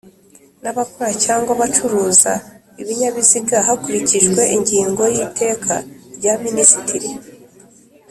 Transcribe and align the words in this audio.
N 0.63 0.65
abakora 0.71 1.11
cyangwa 1.25 1.51
abacuruza 1.53 2.31
ibinyabiziga 2.81 3.57
hakurikijwe 3.67 4.41
ingingo 4.55 5.03
y 5.15 5.17
iteka 5.27 5.73
rya 6.17 6.33
ministri 6.43 6.99